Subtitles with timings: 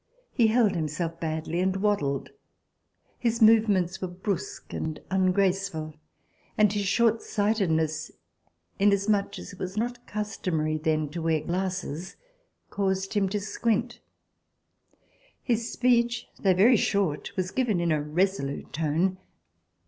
[0.31, 2.31] He held himself badly and waddled;
[3.19, 5.93] his movements were brusque and ungraceful,
[6.57, 8.09] and his shortsightedness,
[8.79, 12.15] inasmuch as it was not customary then to wear glasses,
[12.71, 13.99] caused him to squint.
[15.43, 19.19] His speech, although very short, was given in a resolute tone.